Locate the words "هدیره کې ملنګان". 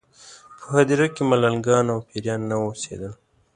0.75-1.85